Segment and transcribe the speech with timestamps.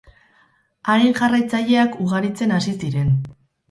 [0.93, 3.19] Haren jarraitzaileak ugaritzen hasi ziren.